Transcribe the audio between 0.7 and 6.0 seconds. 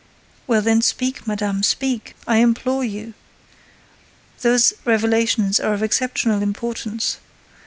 speak madame, speak, I implore you! Those revelations are of